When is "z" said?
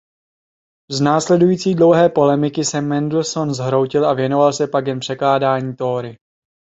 0.91-1.01